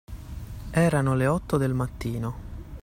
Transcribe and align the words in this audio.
Erano 0.71 1.13
le 1.13 1.27
otto 1.27 1.57
del 1.57 1.75
mattino. 1.75 2.35